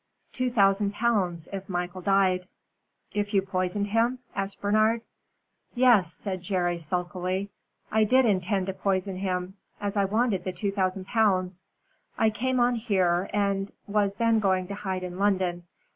[0.33, 2.47] "Two thousand pounds if Michael died."
[3.13, 5.01] "If you poisoned him?" asked Bernard.
[5.75, 7.51] "Yes," said Jerry, sulkily.
[7.91, 11.63] "I did intend to poison him, as I wanted the two thousand pounds.
[12.17, 15.67] I came on here, and was then going to hide in London.